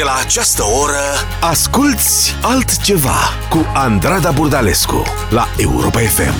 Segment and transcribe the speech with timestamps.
[0.00, 1.04] De la această oră
[1.40, 3.18] Asculți altceva
[3.50, 6.34] Cu Andrada Burdalescu La Europa FM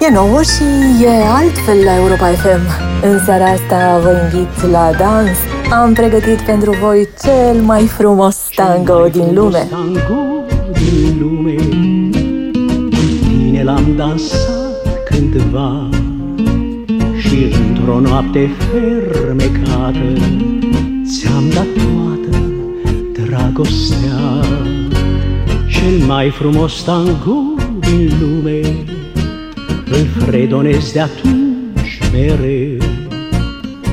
[0.00, 2.60] E nouă și e altfel la Europa FM.
[3.02, 5.38] În seara asta vă invit la dans.
[5.72, 9.66] Am pregătit pentru voi cel mai frumos tango din lume.
[9.70, 11.54] Tango din lume
[12.90, 15.88] Cu tine l-am dansat cândva
[17.18, 20.12] Și într-o noapte fermecată
[21.08, 22.15] Ți-am dat toată
[23.36, 24.40] dragostea.
[25.68, 28.60] Cel mai frumos tango din lume
[29.90, 32.88] Îl fredonez de atunci mereu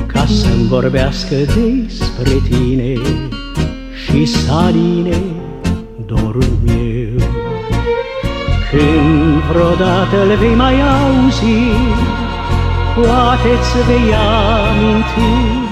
[0.06, 2.92] Ca să-mi vorbească despre tine
[4.04, 5.22] Și să aline
[6.06, 7.28] dorul meu.
[8.70, 11.62] Când vreodată îl vei mai auzi
[12.94, 15.62] Poate-ți vei aminti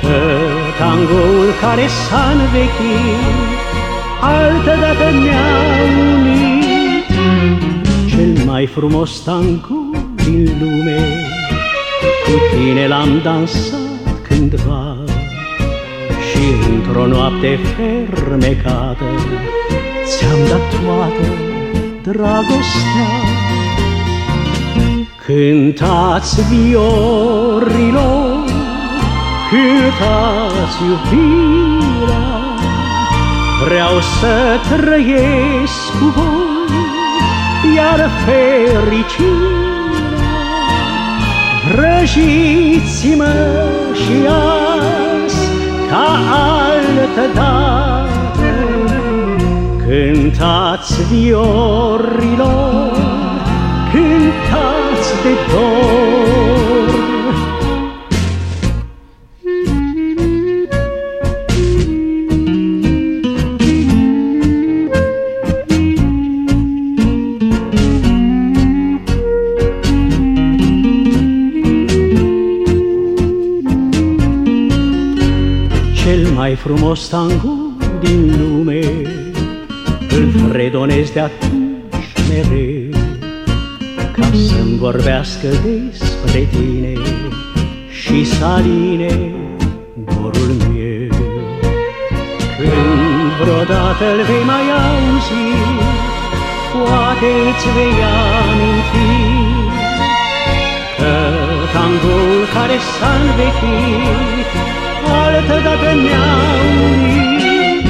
[0.00, 0.37] Că
[0.78, 3.58] tangoul care s-a învechit
[4.20, 5.48] Altădată ne-a
[6.14, 7.08] unit.
[8.08, 9.80] Cel mai frumos tango
[10.14, 11.00] din lume
[12.24, 14.96] Cu tine l-am dansat cândva.
[16.30, 19.04] Și într-o noapte fermecată
[20.04, 21.26] Ți-am dat toată
[22.02, 23.10] dragostea.
[25.26, 28.27] Cântați viorilor,
[29.50, 32.26] cântați iubirea,
[33.64, 39.68] Vreau să trăiesc cu voi, iar fericirea.
[41.72, 43.36] Vrăjiți-mă
[43.94, 45.48] și azi,
[45.90, 46.06] ca
[46.64, 48.52] altă dată,
[49.86, 52.90] Cântați viorilor,
[53.92, 56.37] cântați de dor.
[77.08, 78.80] Frumos tango din lume
[80.08, 82.90] Îl fredonez de atunci mereu
[84.12, 86.92] Ca să-mi vorbească despre tine
[87.90, 89.34] Și să aline
[90.04, 91.08] dorul meu.
[92.56, 95.46] Când vreodată îl vei mai auzi
[96.72, 97.96] Poate îți vei
[98.40, 99.10] aminti
[100.96, 101.14] Că
[101.72, 104.67] tangoul care s-a învechit
[105.24, 106.30] Altădată ne-a
[106.90, 107.86] unit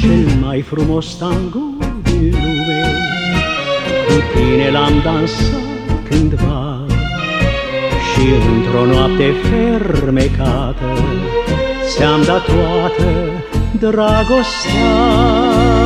[0.00, 1.64] Cel mai frumos tango
[2.02, 2.84] din lume
[4.06, 5.64] Cu tine l-am dansat
[6.08, 6.80] cândva.
[8.12, 10.92] Și într-o noapte fermecată
[11.88, 13.30] Ți-am dat toată
[13.78, 15.85] dragostea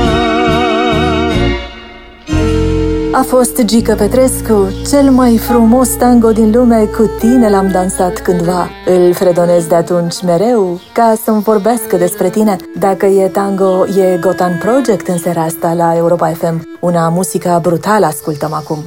[3.12, 8.68] A fost Gică Petrescu, cel mai frumos tango din lume, cu tine l-am dansat cândva.
[8.86, 12.56] Îl fredonez de atunci mereu, ca să-mi vorbească despre tine.
[12.78, 16.68] Dacă e tango, e Gotan Project în seara asta la Europa FM.
[16.80, 18.78] Una muzică brutală ascultăm acum.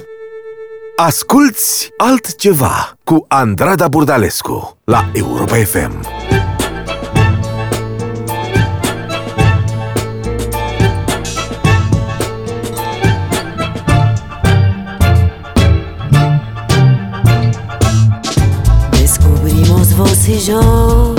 [0.95, 6.01] Asculți altceva Cu Andrada Burdalescu La Europa FM
[20.45, 21.15] yo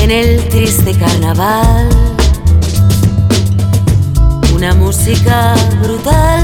[0.00, 1.88] en el triste carnaval
[4.54, 6.42] una música brutal,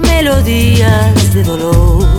[0.00, 2.17] melodías de dolor.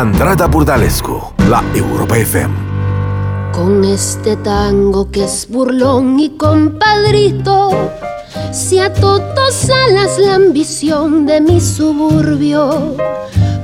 [0.00, 2.54] Andrada Burdalescu la Europa FM.
[3.52, 7.68] Con este tango que es burlón y compadrito,
[8.50, 12.96] si a todos alas la ambición de mi suburbio.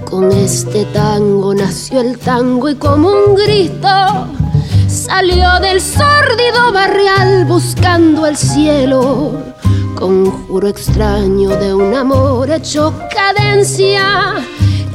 [0.05, 3.89] Con este tango nació el tango y como un grito
[4.89, 9.33] salió del sórdido barrial buscando el cielo.
[9.95, 14.35] Conjuro extraño de un amor hecho cadencia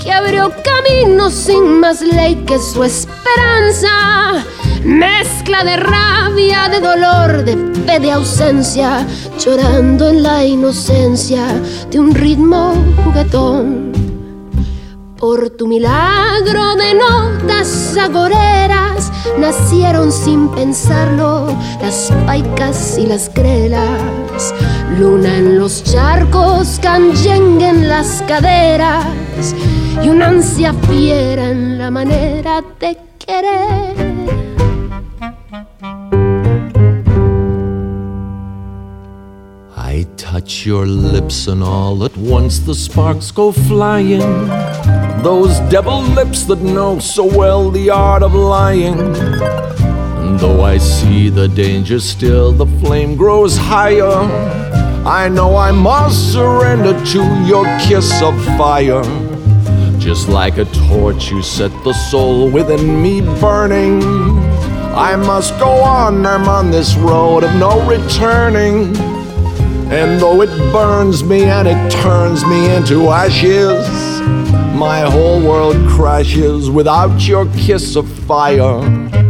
[0.03, 4.44] que abrió camino sin más ley que su esperanza.
[4.83, 7.56] Mezcla de rabia, de dolor, de
[7.86, 9.06] fe, de ausencia,
[9.38, 11.45] llorando en la inocencia
[11.89, 13.92] de un ritmo juguetón.
[15.18, 24.51] Por tu milagro de notas agoreras nacieron sin pensarlo las paicas y las grelas.
[25.00, 29.56] Luna en los charcos, canyengue en las caderas
[30.04, 34.12] y una ansia fiera en la manera de querer.
[39.76, 44.48] I touch your lips and all at once the sparks go flying.
[45.22, 48.98] Those devil lips that know so well the art of lying.
[48.98, 54.70] And though I see the danger still, the flame grows higher.
[55.06, 59.03] I know I must surrender to your kiss of fire.
[59.98, 64.03] Just like a torch, you set the soul within me burning.
[64.93, 68.96] I must go on, I'm on this road of no returning.
[69.91, 73.88] And though it burns me and it turns me into ashes,
[74.77, 79.21] my whole world crashes without your kiss of fire.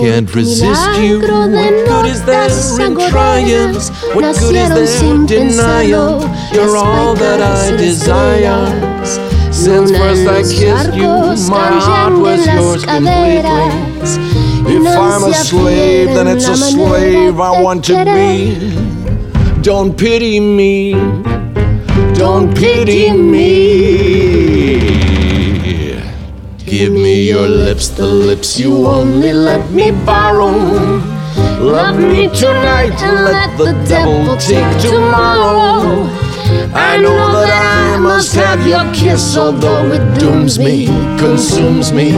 [0.00, 1.20] Can't resist you.
[1.20, 2.50] What good is there
[2.86, 3.74] in trying?
[4.14, 4.68] What good is
[5.00, 5.90] there in denying?
[6.52, 8.66] You're all that I desire.
[9.52, 11.08] Since first I kissed you,
[11.50, 14.26] my heart was yours completely.
[14.68, 18.56] If I'm a slave, then it's a slave I want to be.
[19.62, 20.92] Don't pity me.
[22.14, 24.35] Don't pity me.
[27.16, 30.52] Your lips, the lips you only let me borrow.
[31.58, 36.04] Love me tonight and let the devil take tomorrow.
[36.74, 40.86] I know that I must have your kiss, although it dooms me,
[41.18, 42.10] consumes me.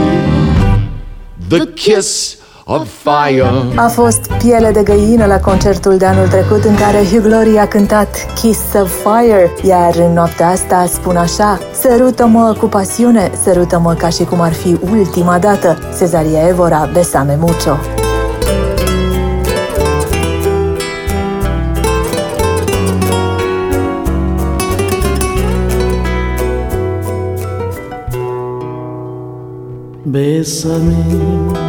[1.47, 2.38] The kiss
[2.69, 3.51] of fire.
[3.75, 7.67] A fost piele de găină la concertul de anul trecut în care Hugh Laurie a
[7.67, 14.09] cântat Kiss of Fire, iar în noaptea asta spun așa Sărută-mă cu pasiune, sărută-mă ca
[14.09, 15.77] și cum ar fi ultima dată.
[15.97, 17.77] Cezaria Evora, Besame Mucho.
[30.11, 31.68] Bésame,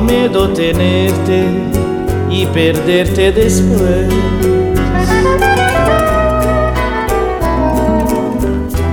[0.00, 1.44] Miedo tenerte
[2.30, 4.08] y perderte después.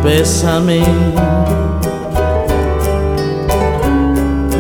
[0.04, 0.82] Bésame,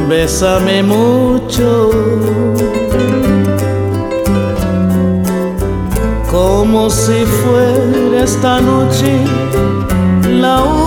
[0.10, 1.92] bésame mucho,
[6.32, 9.20] como si fuera esta noche
[10.28, 10.85] la última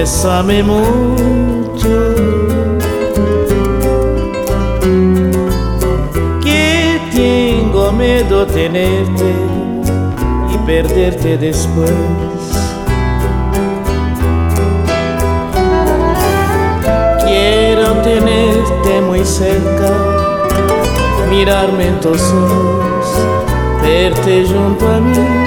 [0.00, 1.94] bésame mucho.
[6.42, 9.30] que tengo miedo tenerte
[10.54, 11.92] y perderte después.
[17.26, 19.90] Quiero tenerte muy cerca,
[21.28, 23.06] mirarme en tus ojos,
[23.82, 25.39] verte junto a mí.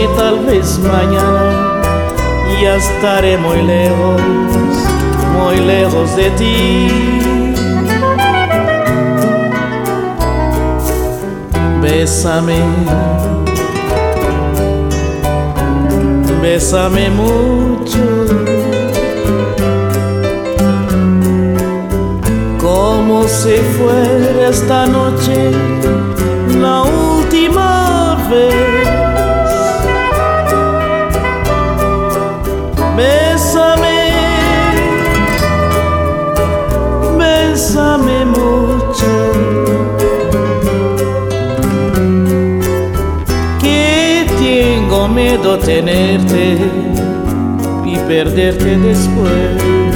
[0.00, 1.82] Que tal vez mañana
[2.62, 4.22] ya estaré muy lejos,
[5.36, 6.88] muy lejos de ti.
[11.82, 12.60] Bésame,
[16.40, 18.04] bésame mucho.
[22.58, 25.50] Como si fuera esta noche
[26.58, 28.89] la última vez.
[45.58, 46.56] Tenerte
[47.84, 49.89] y perderte después.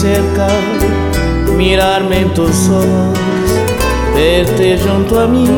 [0.00, 0.46] Cerca,
[1.56, 3.18] mirarme en tus ojos,
[4.14, 5.48] verte junto a mí.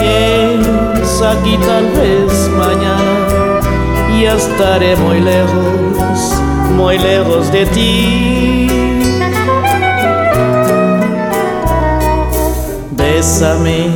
[0.00, 3.60] Piensa que tal vez mañana
[4.20, 6.34] ya estaré muy lejos,
[6.76, 8.68] muy lejos de ti.
[12.96, 13.90] Bésame,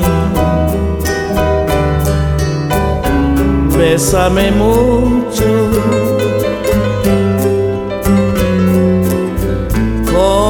[3.77, 6.10] bésame mucho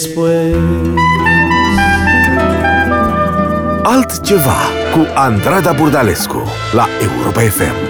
[0.00, 0.54] después.
[3.82, 4.56] Altceva
[4.92, 6.42] cu Andrada Burdalescu
[6.72, 7.89] la Europa FM.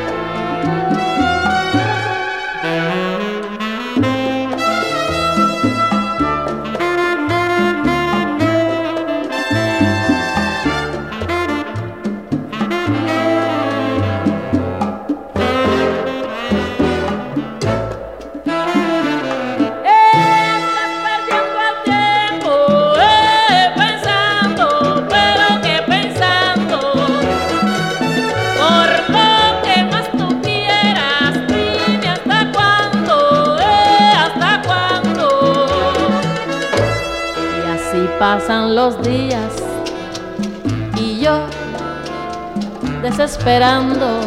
[43.41, 44.21] desesperando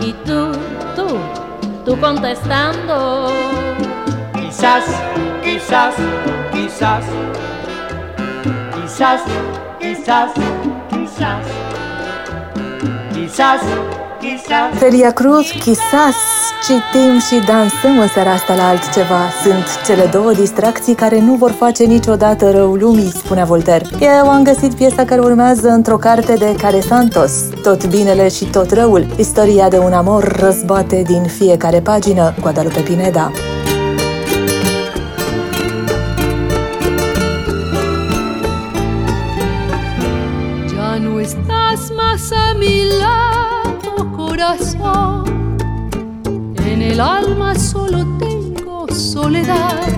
[0.00, 0.52] y tú,
[0.94, 1.06] tú,
[1.84, 3.28] tú contestando.
[4.34, 4.84] Quizás,
[5.42, 5.94] quizás,
[6.52, 7.04] quizás,
[8.74, 9.20] quizás,
[9.80, 10.30] quizás,
[11.00, 11.40] quizás,
[13.14, 13.60] quizás,
[14.20, 14.78] quizás.
[14.78, 16.16] Felia Cruz, quizás
[16.62, 19.20] citim și dansăm în seara asta la altceva.
[19.42, 23.84] Sunt cele două distracții care nu vor face niciodată rău lumii, spunea Voltaire.
[24.00, 27.32] Eu am găsit piesa care urmează într-o carte de Care Santos.
[27.62, 29.06] Tot binele și tot răul.
[29.16, 32.34] Istoria de un amor răzbate din fiecare pagină.
[32.40, 33.32] Guadalupe Pineda.
[40.74, 45.56] Ya no estás más a mi lado, corazón.
[46.72, 49.88] En el alma solo tengo soledad.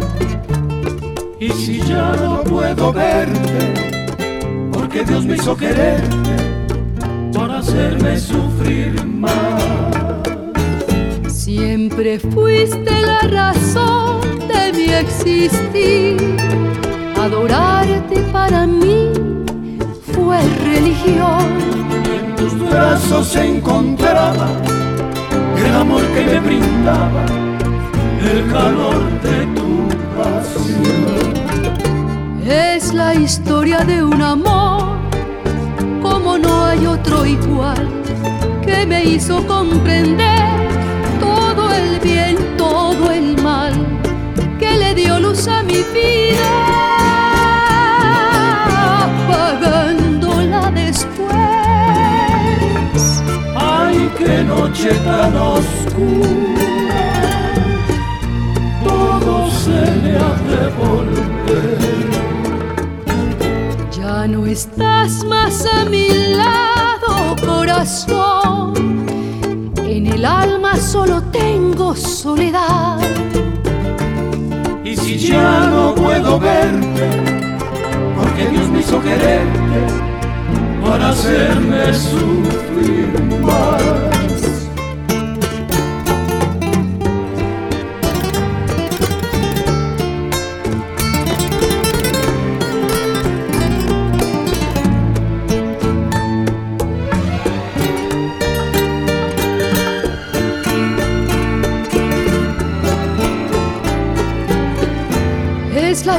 [1.38, 3.72] Y si ya no puedo verte,
[4.70, 6.43] porque Dios me hizo quererte para
[7.64, 9.62] hacerme sufrir más.
[11.28, 16.36] Siempre fuiste la razón de mi existir.
[17.18, 19.12] Adorarte para mí
[20.12, 21.44] fue religión.
[22.14, 24.48] En tus brazos se encontraba
[25.56, 27.24] el amor que me brindaba,
[28.30, 31.32] el calor de tu pasión.
[32.46, 34.73] Es la historia de un amor
[36.84, 37.88] hay otro igual
[38.64, 40.42] que me hizo comprender
[41.18, 43.72] todo el bien, todo el mal
[44.58, 46.50] que le dio luz a mi vida,
[49.06, 51.32] apagándola después.
[53.56, 57.00] Ay, qué noche tan oscura,
[58.84, 61.78] todo se me ha de volver.
[63.96, 66.63] Ya no estás más a mi lado,
[69.86, 72.98] En el alma solo tengo soledad.
[74.84, 77.08] Y si ya no puedo verte,
[78.18, 79.80] porque Dios me hizo quererte
[80.82, 84.13] para hacerme sufrir más.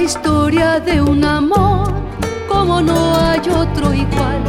[0.06, 1.92] Historia de un amor
[2.48, 4.44] como no hay otro igual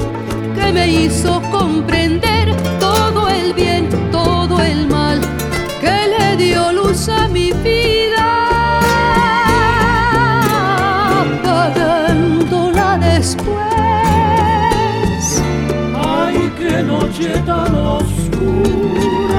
[0.54, 5.18] que me hizo comprender todo el bien, todo el mal
[5.80, 8.26] que le dio luz a mi vida,
[11.22, 13.56] apagándola después.
[15.98, 19.38] Ay, qué noche tan oscura,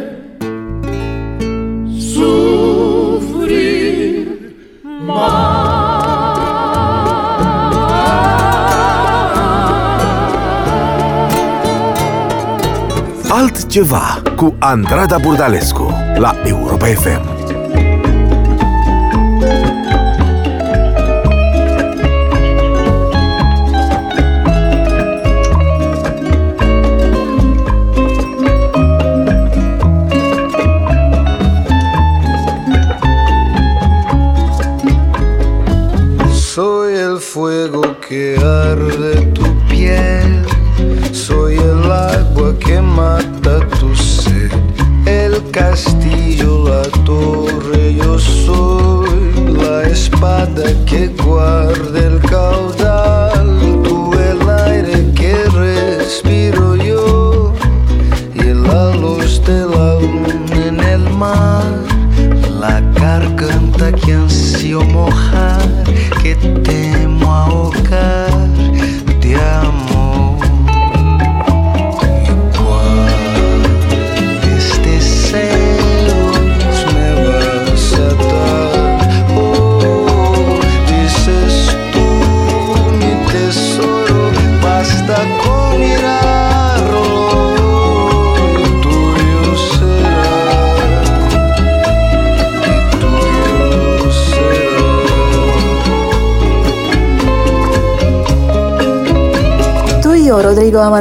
[13.71, 17.40] Altceva cu Andrada Burdalescu la Europa FM.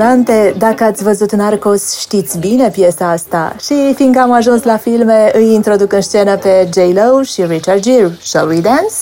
[0.00, 3.56] Amarante, dacă ați văzut Narcos, știți bine piesa asta.
[3.60, 8.18] Și fiindcă am ajuns la filme, îi introduc în scenă pe J-Lo și Richard Gere.
[8.22, 8.94] Shall we dance?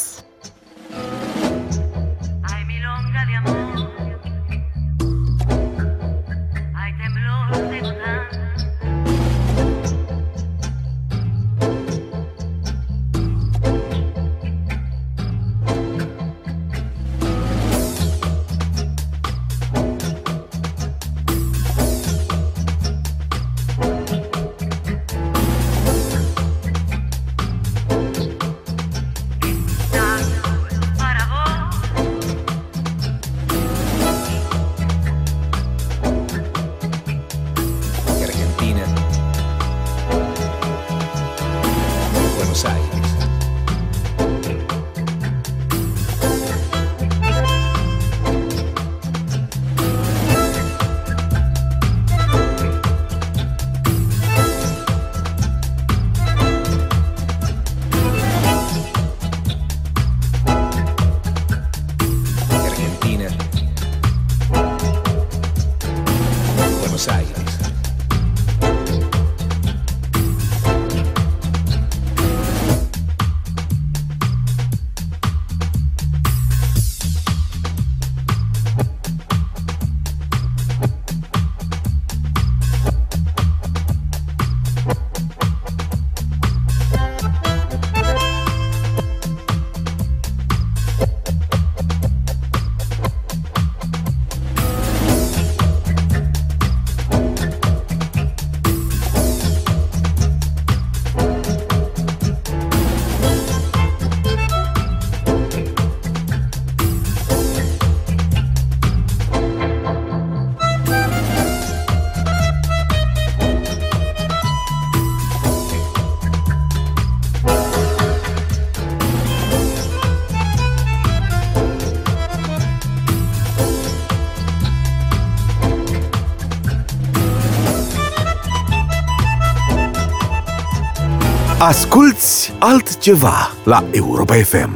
[131.68, 134.72] Asculți altceva la Europa FM.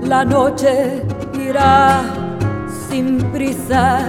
[0.00, 1.04] La noche
[1.48, 2.02] irá
[2.88, 4.00] sin prisa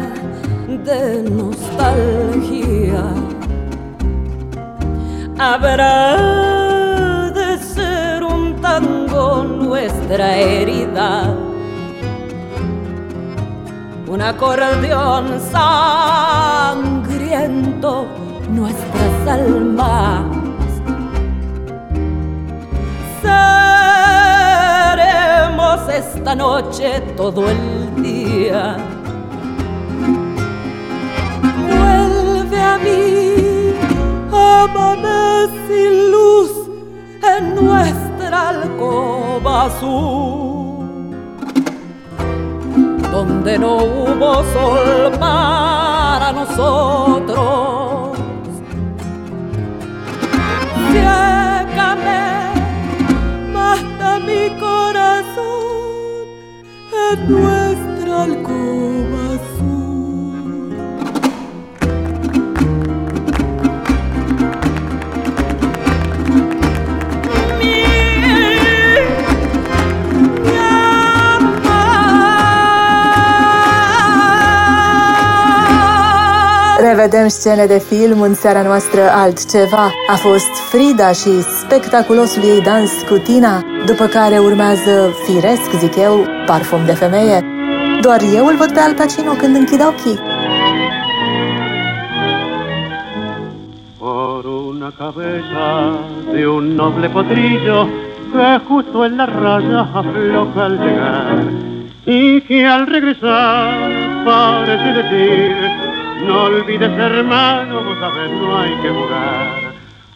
[0.83, 3.05] de nostalgia.
[5.37, 5.97] Habrá
[7.33, 11.49] de ser un tango nuestra herida
[14.11, 15.39] un acordeón
[16.59, 18.05] sangriento
[18.49, 20.25] nuestras almas.
[24.91, 28.75] Seremos esta noche todo el día.
[31.69, 33.73] Vuelve a mí,
[34.29, 36.51] amame sin luz
[37.33, 40.60] en nuestra alcoba azul
[43.11, 48.17] donde no hubo sol para nosotros.
[50.91, 52.23] Ciégame,
[53.53, 56.25] mata mi corazón
[57.11, 59.10] en nuestra alcoba
[77.01, 79.91] Revedem scene de film în seara noastră altceva.
[80.07, 86.25] A fost Frida și spectaculosul ei dans cu Tina, după care urmează firesc, zic eu,
[86.45, 87.45] parfum de femeie.
[88.01, 90.19] Doar eu îl văd pe Al Pacino când închid ochii.
[93.97, 95.69] Por una cabeza
[96.31, 97.87] de un noble potrillo
[98.31, 101.43] que justo en la raya afloja al llegar
[102.05, 103.69] y que al regresar
[104.25, 105.90] parece decir
[106.25, 109.71] No olvides hermano, vos sabes no hay que jugar.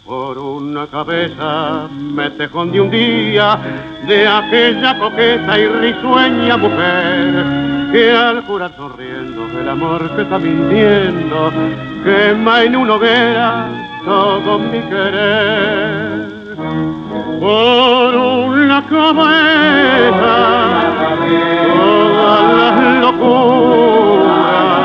[0.06, 3.58] Por una cabeza me tejón de un día
[4.06, 11.52] De aquella coqueta y risueña mujer Que al jurar sonriendo el amor que está mintiendo
[12.04, 13.68] Quema en una hoguera
[14.06, 16.28] todo mi querer.
[17.39, 20.36] Por una cabeza
[21.65, 24.85] Todas las locuras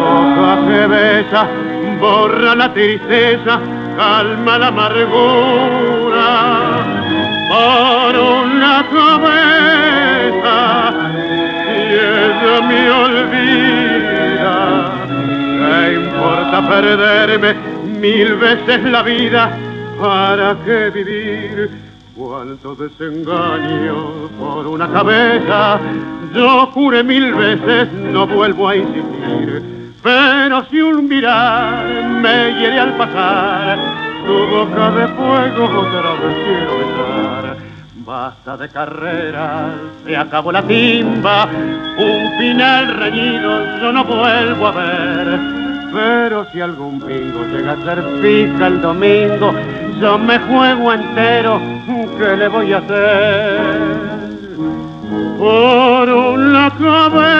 [0.00, 3.60] boca que besa borra la tristeza,
[3.96, 6.26] calma la amargura.
[7.50, 10.58] por una cabeza
[11.66, 14.56] y ella me olvida.
[15.58, 17.54] ¿Qué importa perderme
[18.00, 19.58] mil veces la vida?
[20.00, 21.70] ¿Para qué vivir?
[22.16, 25.80] Cuánto desengaño por una cabeza.
[26.34, 29.79] Yo juré mil veces, no vuelvo a insistir.
[30.02, 31.84] Pero si un mirar
[32.22, 33.78] me hiere al pasar,
[34.26, 37.56] tu boca de fuego otra vez quiero besar.
[37.96, 39.72] Basta de carreras,
[40.04, 41.46] se acabó la timba,
[41.98, 45.38] un final reñido yo no vuelvo a ver.
[45.92, 49.52] Pero si algún pingo llega a ser fija el domingo,
[50.00, 51.60] yo me juego entero,
[52.16, 53.60] ¿qué le voy a hacer?
[55.36, 57.30] Por una cabeza,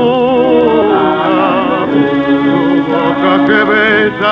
[0.00, 4.30] locura, tu boca que besa,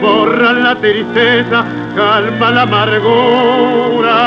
[0.00, 4.18] borra la tristeza, calma la amargura.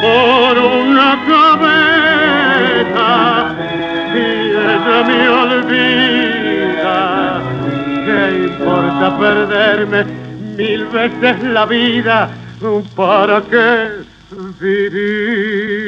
[0.00, 3.10] Por una cabeza,
[4.14, 6.98] y ella me olvida.
[8.06, 10.00] ¿Qué importa perderme
[10.56, 12.28] mil veces la vida?
[12.96, 13.90] ¿Para qué
[14.60, 15.87] vivir?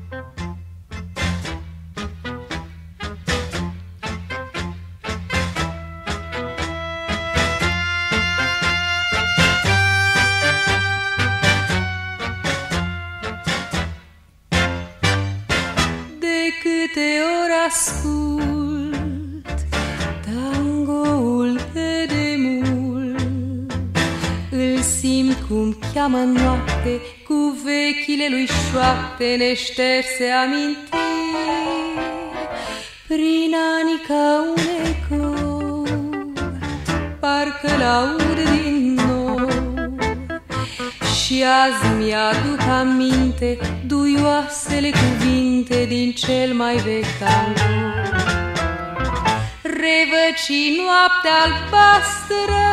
[28.91, 30.89] Lui șoapte neșterse amintiri
[33.07, 35.85] Prin anii ca un ecou
[37.19, 39.47] parcă l-aud din nou
[41.15, 47.69] și azi mi-aduc aminte duioasele cuvinte din cel mai vechi tango.
[49.61, 52.63] Revăci noaptea albastră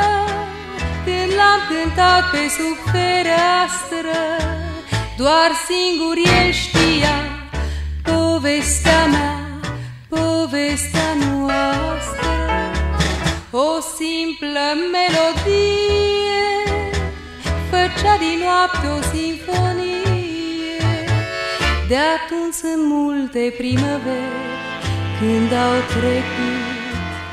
[1.04, 4.48] Când l-am cântat pe sub fereastră
[5.18, 7.16] Doar singur el știa
[8.02, 9.40] Povestea mea,
[10.09, 12.31] povestea noastră.
[13.50, 16.44] O simplă melodie
[17.70, 20.76] Făcea din noapte o sinfonie.
[21.88, 24.48] De atunci sunt multe primăveri
[25.18, 26.66] Când au trecut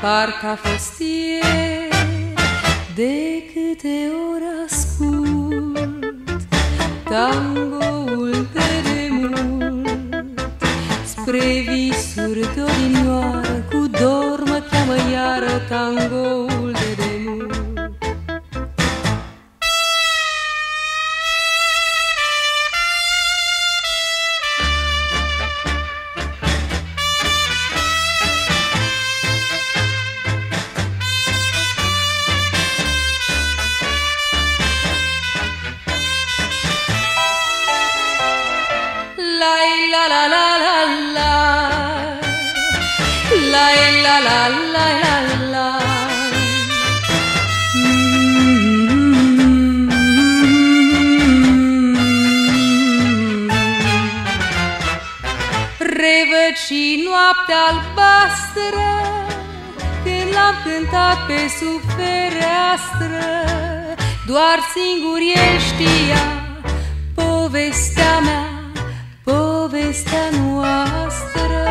[0.00, 2.34] Parcă a fost ieri.
[2.94, 5.35] De câte ori ascult
[7.08, 9.88] Tangoul de demult
[11.04, 16.55] Spre visuri de odinioară Cu dor mă cheamă iară Tangoul
[57.26, 58.88] noaptea albastră
[60.04, 63.26] Când l-am cântat pe sub fereastră
[64.26, 66.24] Doar singur el știa
[67.14, 68.44] povestea mea
[69.24, 71.62] povestea noastră.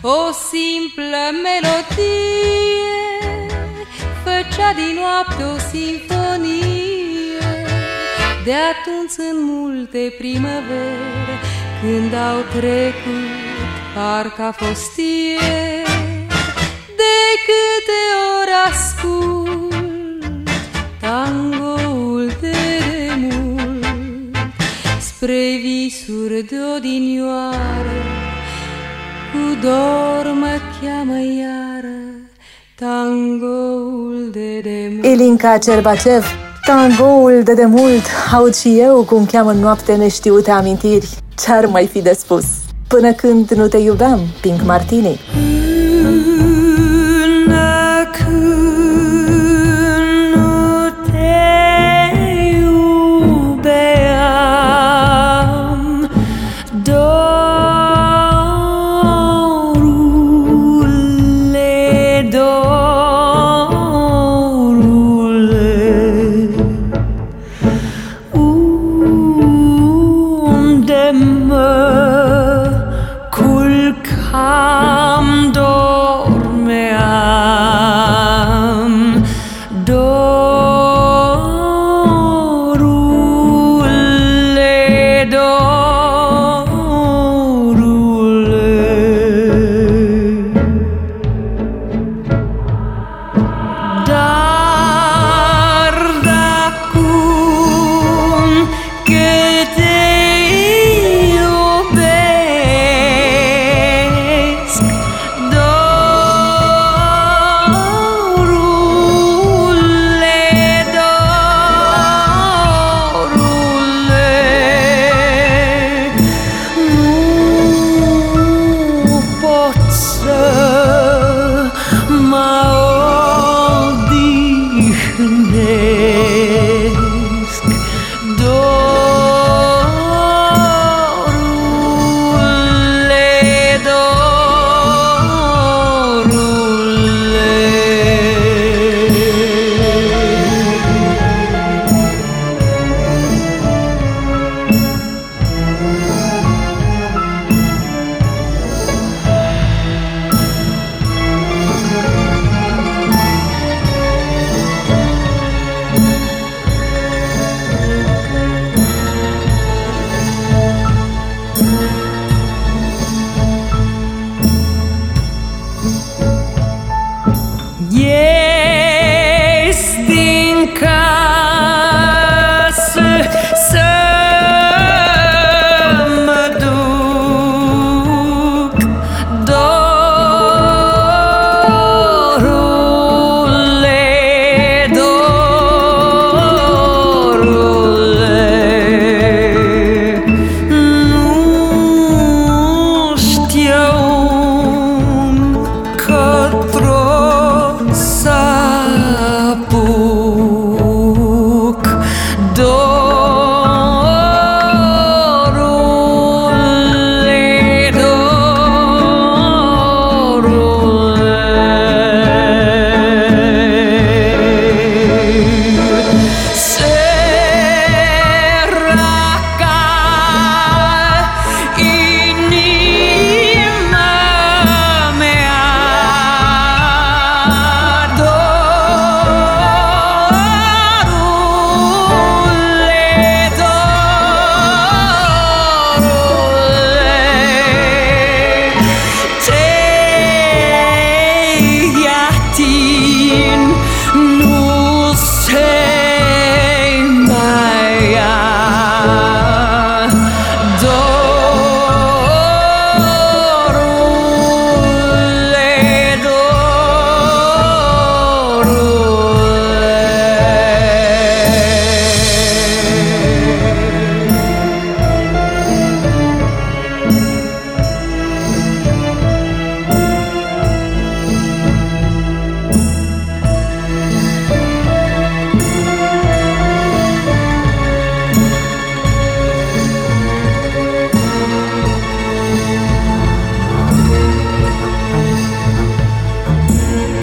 [0.00, 0.20] O
[0.50, 2.60] simplă melodie
[4.24, 7.38] Făcea din noapte o sinfonie.
[8.44, 11.38] De atunci în multe primăveri
[11.80, 13.49] Când au trecut
[13.94, 16.26] Parcă a fost ieri
[17.00, 18.00] De câte
[18.40, 19.72] ori ascult
[21.00, 22.56] Tangoul de
[23.08, 23.84] demult
[25.00, 28.00] Spre visuri de odinioară
[29.32, 31.98] Cu dor mă cheamă iară
[32.74, 36.24] Tangoul de demult Ilinca Cerbacev,
[36.64, 41.08] tangoul de demult, aud și eu cum cheamă în noapte neștiute amintiri.
[41.34, 42.44] Ce-ar mai fi de spus?
[42.94, 45.18] Până când nu te iubeam, Pink Martini.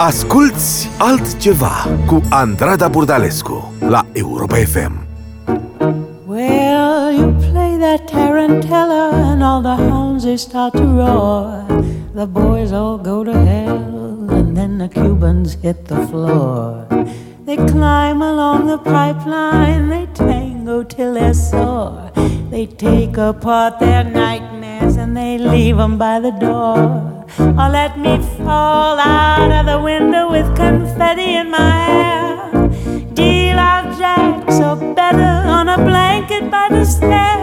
[0.07, 1.71] Asculți altceva
[2.05, 4.91] cu Andrada Burdalescu la Europa FM.
[6.27, 11.65] Well, you play that tarantella and all the hounds they start to roar.
[12.13, 13.81] The boys all go to hell
[14.29, 16.87] and then the Cubans hit the floor.
[17.45, 22.11] They climb along the pipeline, they tango till they're sore.
[22.49, 27.07] They take apart their nightmares and they leave 'em by the door.
[27.61, 28.13] Or let me
[28.47, 32.29] fall out of the window with confetti in my hair.
[33.13, 37.37] Deal out jacks or better on a blanket by the stair.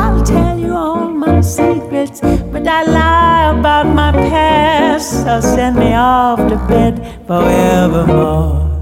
[0.00, 2.20] I'll tell you all my secrets,
[2.52, 5.24] but I lie about my past.
[5.24, 6.94] So send me off to bed
[7.26, 8.73] forevermore.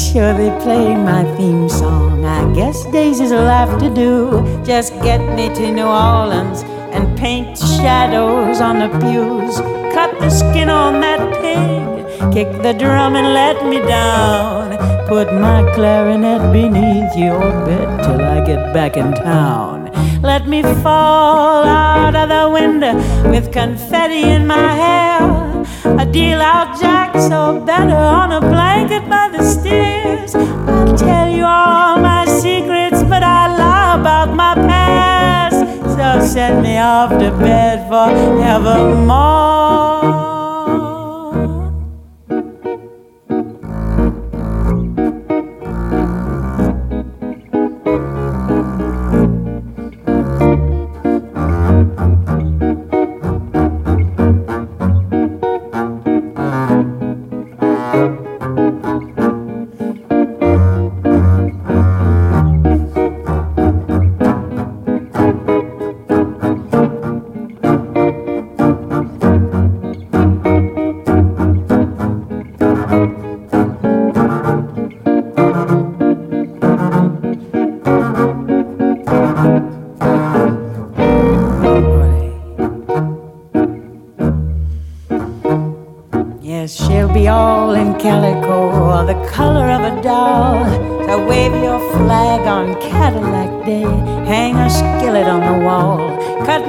[0.00, 2.24] Sure they play my theme song.
[2.24, 4.12] I guess Daisy's will have to do.
[4.64, 6.62] Just get me to New Orleans
[6.94, 9.56] and paint shadows on the pews.
[9.94, 12.32] Cut the skin on that pig.
[12.32, 14.78] Kick the drum and let me down.
[15.06, 19.90] Put my clarinet beneath your bed till I get back in town.
[20.22, 22.94] Let me fall out of the window
[23.30, 25.09] with confetti in my hair.
[25.84, 30.34] I deal out jacks or better on a blanket by the stairs.
[30.34, 35.60] I'll tell you all my secrets, but I lie about my past.
[35.96, 39.39] So send me off to bed forevermore.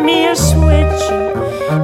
[0.03, 1.01] Me a switch.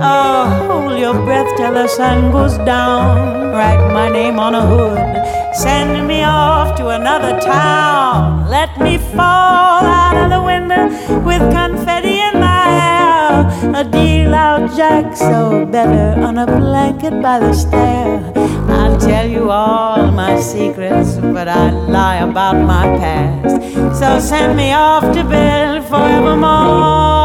[0.01, 3.51] Oh, hold your breath till the sun goes down.
[3.51, 4.99] Write my name on a hood,
[5.55, 8.49] send me off to another town.
[8.49, 10.83] Let me fall out of the window
[11.23, 13.77] with confetti in my hair.
[13.81, 18.21] A deal out Jack, so better on a blanket by the stair.
[18.69, 23.99] I'll tell you all my secrets, but I lie about my past.
[23.99, 27.16] So send me off to bed forevermore.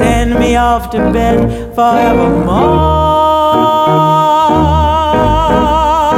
[0.00, 1.38] Send me off to bed
[1.74, 2.78] forevermore.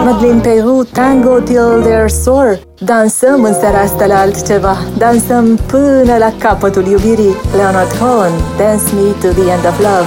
[0.05, 2.61] Madeleine Peru, Tango Till They're Sore.
[2.79, 4.77] Dansăm în seara asta la altceva.
[4.99, 7.37] Dansăm până la capătul iubirii.
[7.57, 10.07] Leonard Cohen, Dance Me to the End of Love.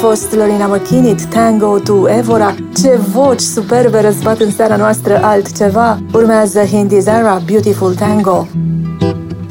[0.00, 2.54] Fost Lorina McKinney, Tango to Evora.
[2.80, 5.98] Ce voci superbe răzbat în seara noastră altceva.
[6.12, 8.46] Urmează Hindi Zara, Beautiful Tango.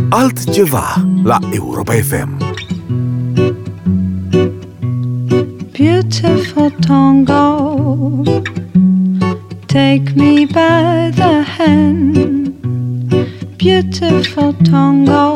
[0.09, 2.37] Altceva la Europa FM.
[5.77, 8.23] Beautiful tango,
[9.65, 12.17] take me by the hand.
[13.57, 15.28] Beautiful tango,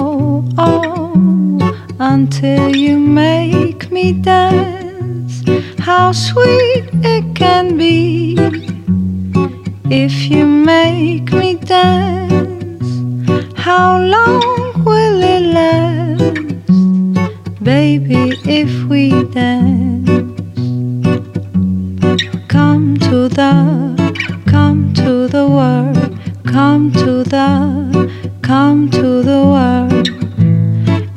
[22.84, 28.12] Come to the, come to the world, come to the,
[28.42, 30.10] come to the world.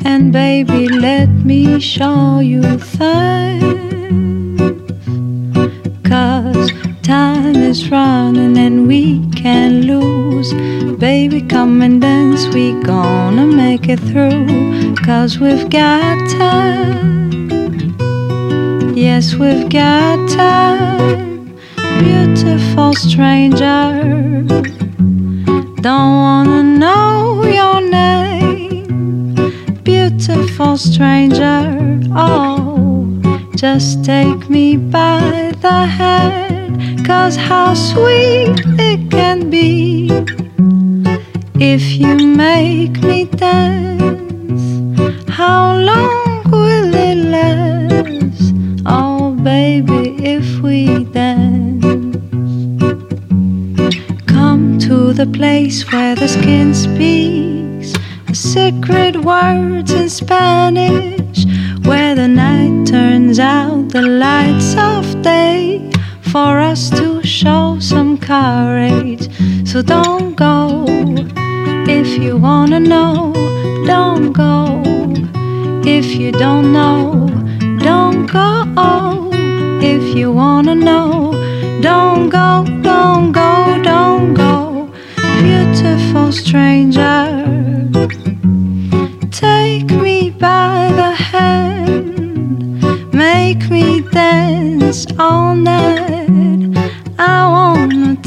[0.05, 4.61] And baby, let me show you things.
[6.05, 6.71] Cause
[7.03, 10.55] time is running and we can't lose.
[10.99, 14.95] Baby, come and dance, we gonna make it through.
[15.05, 15.96] Cause we've got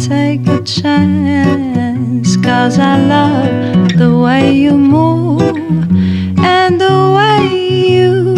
[0.10, 5.42] take a chance, cause I love the way you move
[6.40, 7.44] and the way
[7.94, 8.34] you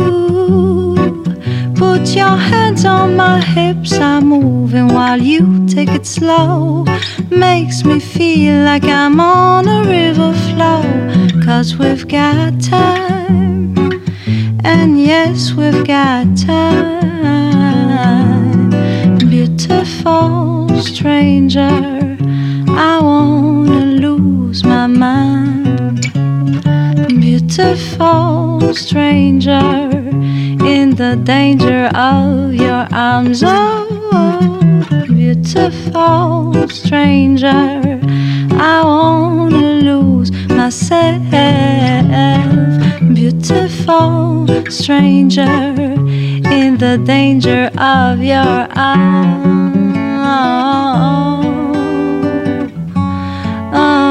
[1.78, 3.94] put your hands on my hips.
[3.94, 6.84] I'm moving while you take it slow.
[7.30, 10.84] Makes me feel like I'm on a river flow,
[11.46, 13.78] cause we've got time.
[14.66, 17.72] And yes, we've got time.
[19.20, 22.18] Beautiful stranger,
[22.68, 26.02] I wanna lose my mind.
[27.08, 29.90] Beautiful stranger,
[30.66, 33.44] in the danger of your arms.
[33.46, 33.88] Oh,
[35.08, 38.00] beautiful stranger,
[38.54, 41.22] I wanna lose myself.
[43.14, 45.76] Beautiful stranger,
[46.60, 49.61] in the danger of your arms
[50.34, 51.42] oh,
[52.96, 53.74] oh.
[53.74, 54.11] oh.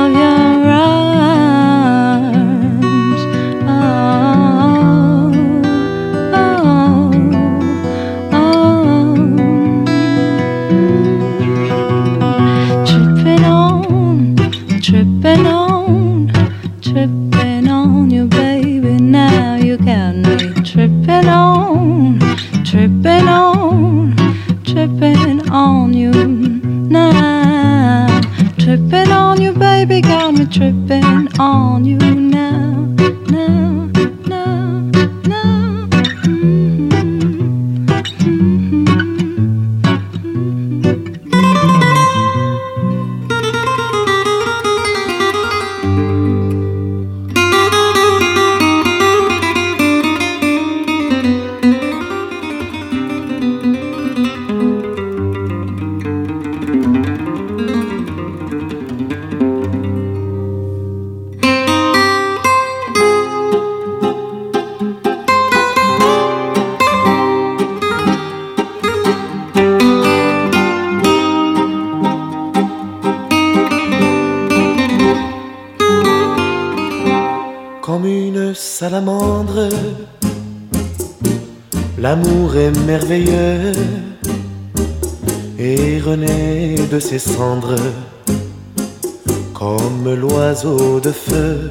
[85.59, 87.77] Et renaît de ses cendres
[89.55, 91.71] comme l'oiseau de feu.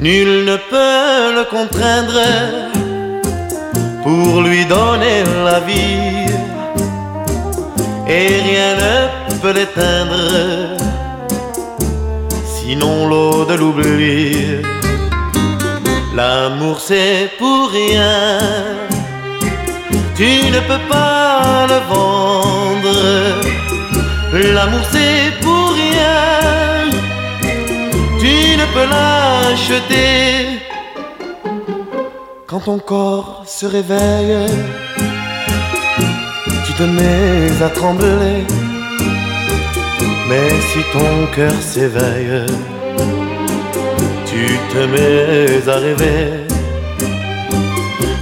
[0.00, 2.20] Nul ne peut le contraindre
[4.02, 6.26] pour lui donner la vie
[8.08, 10.82] et rien ne peut l'éteindre
[12.54, 14.36] sinon l'eau de l'oubli.
[16.14, 18.38] L'amour c'est pour rien,
[20.22, 22.96] tu ne peux pas le vendre.
[24.54, 26.20] L'amour c'est pour rien,
[28.22, 30.12] tu ne peux l'acheter.
[32.46, 34.50] Quand ton corps se réveille,
[36.66, 38.34] tu te mets à trembler.
[40.28, 42.46] Mais si ton cœur s'éveille,
[44.30, 46.22] tu te mets à rêver.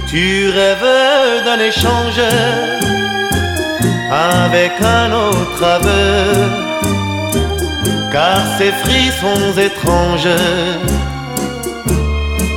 [0.09, 2.21] Tu rêves d'un échange
[4.11, 6.33] avec un autre aveu,
[8.11, 10.37] car ces frissons étranges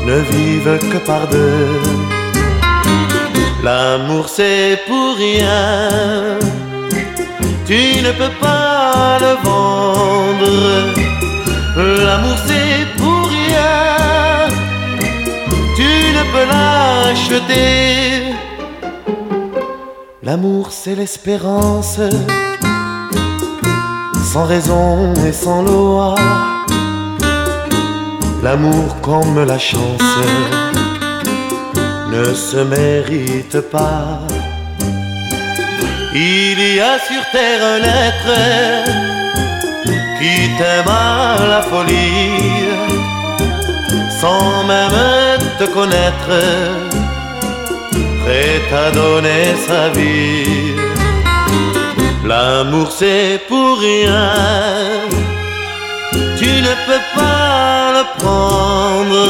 [0.08, 1.80] ne vivent que par deux.
[3.62, 6.38] L'amour c'est pour rien,
[7.66, 10.50] tu ne peux pas le vendre.
[11.76, 14.48] L'amour c'est pour rien,
[15.76, 18.33] tu ne peux l'acheter.
[20.24, 22.00] L'amour c'est l'espérance,
[24.32, 26.14] sans raison et sans loi.
[28.42, 30.16] L'amour comme la chance
[32.10, 34.20] ne se mérite pas.
[36.14, 38.34] Il y a sur terre un être
[40.18, 42.72] qui t'aime à la folie,
[44.22, 46.30] sans même te connaître,
[48.24, 50.74] prêt à donner sa vie.
[52.24, 54.32] L'amour c'est pour rien,
[56.40, 59.24] tu ne peux pas le prendre.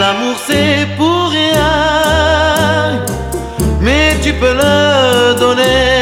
[0.00, 3.02] L'amour c'est pour rien,
[3.80, 5.93] mais tu peux le donner.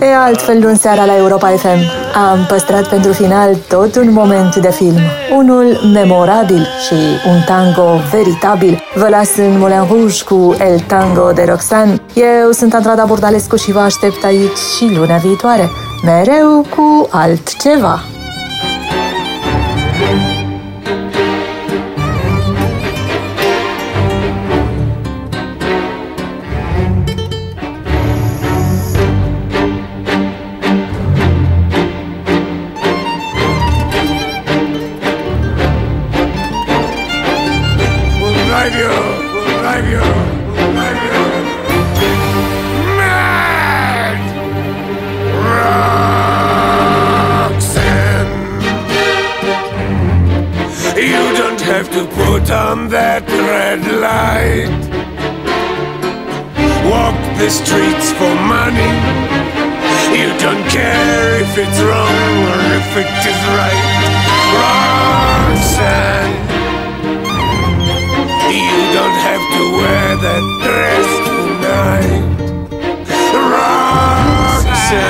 [0.00, 1.78] E altfel în seara la Europa FM.
[2.30, 4.96] Am păstrat pentru final tot un moment de film.
[5.36, 6.94] Unul memorabil și
[7.28, 8.82] un tango veritabil.
[8.94, 12.00] Vă las în Moulin Rouge cu El Tango de Roxanne.
[12.14, 15.70] Eu sunt Andrada Burdalescu și vă aștept aici și luna viitoare.
[16.04, 18.00] Mereu cu altceva.
[57.46, 58.90] The streets for money.
[60.18, 63.84] You don't care if it's wrong or if it is right.
[64.58, 66.34] Roxanne.
[68.50, 72.24] You don't have to wear that dress tonight.
[73.54, 75.06] Roxanne.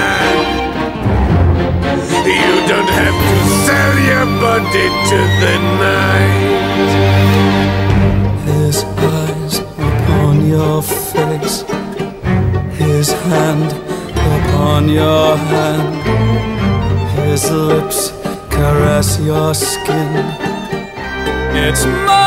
[2.36, 5.54] You don't have to sell your body to the
[5.86, 6.96] night.
[8.44, 11.35] His eyes upon your face,
[13.28, 13.72] hand
[14.36, 15.94] upon your hand,
[17.18, 18.12] his lips
[18.50, 20.24] caress your skin.
[21.54, 22.25] It's my